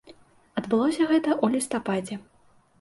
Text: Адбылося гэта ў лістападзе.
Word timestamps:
Адбылося 0.61 1.07
гэта 1.11 1.37
ў 1.43 1.45
лістападзе. 1.59 2.21